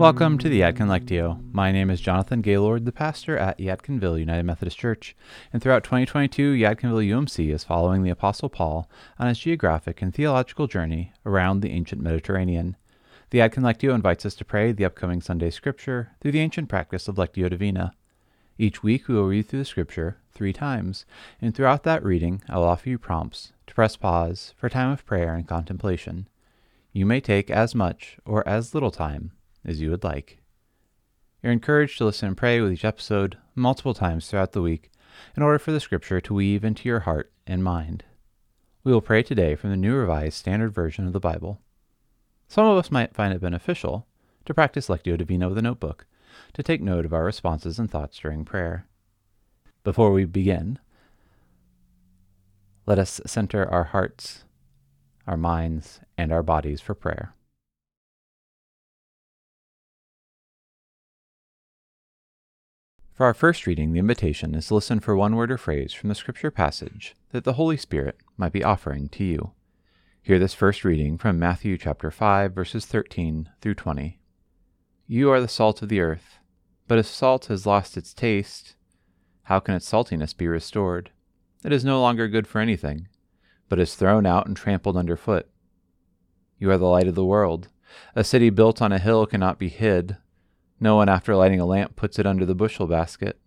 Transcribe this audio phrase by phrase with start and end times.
[0.00, 1.52] Welcome to the Yadkin Lectio.
[1.52, 5.14] My name is Jonathan Gaylord, the pastor at Yadkinville United Methodist Church,
[5.52, 8.88] and throughout 2022, Yadkinville UMC is following the Apostle Paul
[9.18, 12.78] on his geographic and theological journey around the ancient Mediterranean.
[13.28, 17.06] The Yadkin Lectio invites us to pray the upcoming Sunday scripture through the ancient practice
[17.06, 17.92] of Lectio Divina.
[18.56, 21.04] Each week, we will read through the scripture three times,
[21.42, 25.04] and throughout that reading, I will offer you prompts to press pause for time of
[25.04, 26.26] prayer and contemplation.
[26.90, 29.32] You may take as much or as little time
[29.64, 30.38] as you would like.
[31.42, 34.90] You're encouraged to listen and pray with each episode multiple times throughout the week
[35.36, 38.04] in order for the scripture to weave into your heart and mind.
[38.84, 41.60] We will pray today from the New Revised Standard Version of the Bible.
[42.48, 44.06] Some of us might find it beneficial
[44.44, 46.06] to practice Lectio Divina with a notebook
[46.54, 48.86] to take note of our responses and thoughts during prayer.
[49.84, 50.78] Before we begin,
[52.86, 54.44] let us center our hearts,
[55.26, 57.34] our minds, and our bodies for prayer.
[63.20, 66.08] For our first reading, the invitation is to listen for one word or phrase from
[66.08, 69.50] the scripture passage that the Holy Spirit might be offering to you.
[70.22, 74.18] Hear this first reading from Matthew chapter 5 verses 13 through 20.
[75.06, 76.38] You are the salt of the earth,
[76.88, 78.74] but if salt has lost its taste,
[79.42, 81.10] how can its saltiness be restored?
[81.62, 83.06] It is no longer good for anything,
[83.68, 85.46] but is thrown out and trampled underfoot.
[86.58, 87.68] You are the light of the world.
[88.16, 90.16] A city built on a hill cannot be hid.
[90.80, 93.38] No one, after lighting a lamp, puts it under the bushel basket,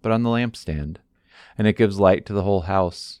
[0.00, 0.98] but on the lampstand,
[1.58, 3.20] and it gives light to the whole house.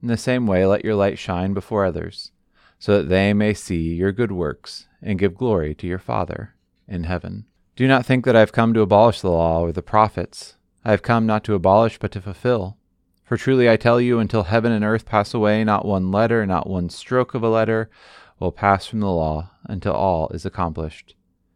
[0.00, 2.30] In the same way, let your light shine before others,
[2.78, 6.54] so that they may see your good works and give glory to your Father
[6.86, 7.46] in heaven.
[7.74, 10.54] Do not think that I have come to abolish the law or the prophets.
[10.84, 12.76] I have come not to abolish, but to fulfill.
[13.24, 16.68] For truly I tell you, until heaven and earth pass away, not one letter, not
[16.68, 17.90] one stroke of a letter
[18.38, 21.16] will pass from the law until all is accomplished.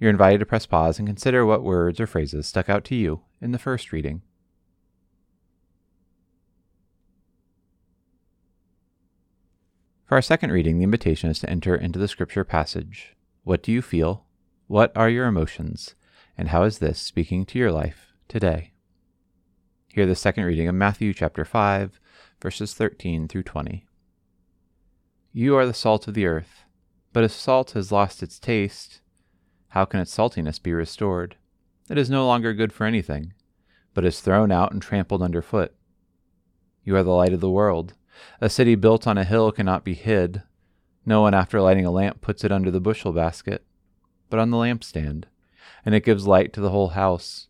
[0.00, 3.20] you're invited to press pause and consider what words or phrases stuck out to you
[3.40, 4.22] in the first reading.
[10.06, 13.14] For our second reading, the invitation is to enter into the scripture passage.
[13.44, 14.24] What do you feel?
[14.66, 15.94] What are your emotions?
[16.36, 18.72] And how is this speaking to your life today?
[19.88, 22.00] Hear the second reading of Matthew chapter 5,
[22.40, 23.84] verses 13 through 20.
[25.32, 26.64] You are the salt of the earth,
[27.12, 28.99] but if salt has lost its taste,
[29.70, 31.36] how can its saltiness be restored?
[31.88, 33.32] It is no longer good for anything,
[33.94, 35.74] but is thrown out and trampled underfoot.
[36.84, 37.94] You are the light of the world.
[38.40, 40.42] A city built on a hill cannot be hid.
[41.06, 43.64] No one, after lighting a lamp, puts it under the bushel basket,
[44.28, 45.24] but on the lampstand,
[45.84, 47.48] and it gives light to the whole house.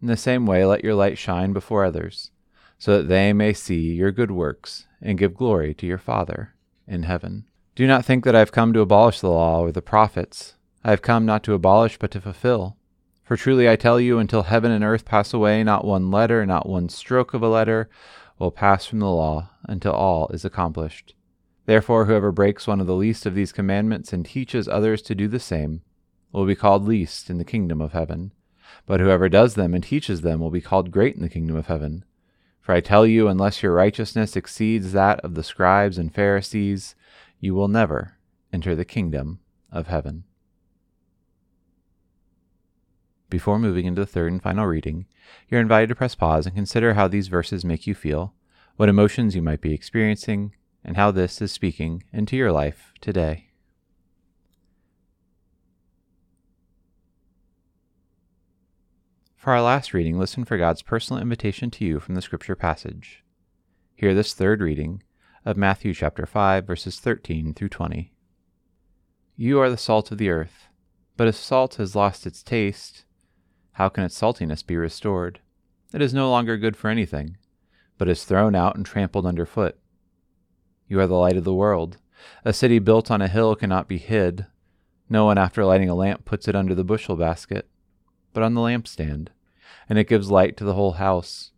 [0.00, 2.30] In the same way, let your light shine before others,
[2.78, 6.54] so that they may see your good works and give glory to your Father
[6.86, 7.46] in heaven.
[7.74, 10.54] Do not think that I have come to abolish the law or the prophets.
[10.84, 12.76] I have come not to abolish, but to fulfill.
[13.24, 16.68] For truly I tell you, until heaven and earth pass away, not one letter, not
[16.68, 17.90] one stroke of a letter
[18.38, 21.14] will pass from the law until all is accomplished.
[21.66, 25.28] Therefore, whoever breaks one of the least of these commandments and teaches others to do
[25.28, 25.82] the same
[26.32, 28.32] will be called least in the kingdom of heaven.
[28.86, 31.66] But whoever does them and teaches them will be called great in the kingdom of
[31.66, 32.04] heaven.
[32.60, 36.94] For I tell you, unless your righteousness exceeds that of the scribes and Pharisees,
[37.40, 38.18] you will never
[38.52, 39.40] enter the kingdom
[39.72, 40.24] of heaven.
[43.30, 45.06] Before moving into the third and final reading,
[45.48, 48.32] you're invited to press pause and consider how these verses make you feel,
[48.76, 53.48] what emotions you might be experiencing, and how this is speaking into your life today.
[59.36, 63.22] For our last reading, listen for God's personal invitation to you from the scripture passage.
[63.94, 65.02] Hear this third reading
[65.44, 68.12] of Matthew chapter 5 verses 13 through 20.
[69.36, 70.68] You are the salt of the earth,
[71.16, 73.04] but if salt has lost its taste,
[73.78, 75.38] how can its saltiness be restored?
[75.94, 77.36] It is no longer good for anything,
[77.96, 79.78] but is thrown out and trampled underfoot.
[80.88, 81.98] You are the light of the world.
[82.44, 84.46] A city built on a hill cannot be hid.
[85.08, 87.68] No one, after lighting a lamp, puts it under the bushel basket,
[88.32, 89.28] but on the lampstand,
[89.88, 91.52] and it gives light to the whole house.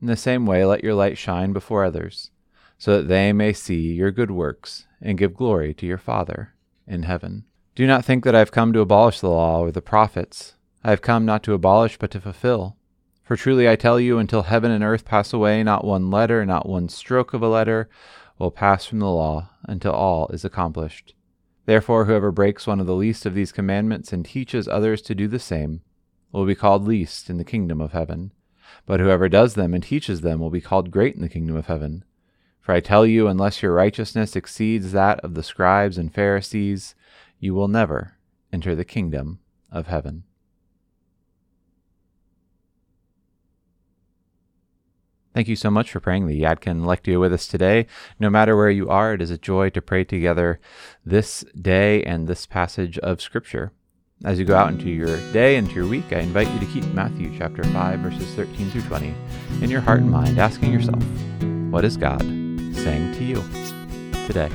[0.00, 2.32] In the same way, let your light shine before others,
[2.76, 6.54] so that they may see your good works and give glory to your Father
[6.88, 7.44] in heaven.
[7.76, 10.56] Do not think that I have come to abolish the law or the prophets.
[10.84, 12.76] I have come not to abolish, but to fulfill.
[13.22, 16.68] For truly I tell you, until heaven and earth pass away, not one letter, not
[16.68, 17.88] one stroke of a letter
[18.38, 21.14] will pass from the law until all is accomplished.
[21.64, 25.28] Therefore, whoever breaks one of the least of these commandments and teaches others to do
[25.28, 25.82] the same
[26.32, 28.32] will be called least in the kingdom of heaven.
[28.84, 31.66] But whoever does them and teaches them will be called great in the kingdom of
[31.66, 32.04] heaven.
[32.60, 36.94] For I tell you, unless your righteousness exceeds that of the scribes and Pharisees,
[37.38, 38.14] you will never
[38.52, 39.38] enter the kingdom
[39.70, 40.24] of heaven.
[45.34, 47.86] Thank you so much for praying the Yadkin Lectio with us today.
[48.20, 50.60] No matter where you are, it is a joy to pray together
[51.06, 53.72] this day and this passage of Scripture.
[54.24, 56.84] As you go out into your day, into your week, I invite you to keep
[56.92, 59.14] Matthew chapter 5, verses 13 through 20
[59.62, 61.02] in your heart and mind, asking yourself,
[61.70, 63.42] what is God saying to you
[64.26, 64.50] today?